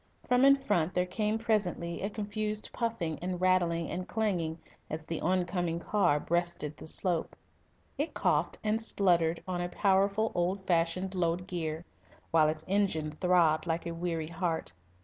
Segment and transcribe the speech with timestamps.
[0.27, 4.57] From in front there came presently a confused puffing and rattling and clanging
[4.89, 7.35] as the oncoming car breasted the slope.
[7.99, 11.85] It coughed and spluttered on a powerful, old fashioned low gear,
[12.31, 14.73] while its engine throbbed like a weary heart.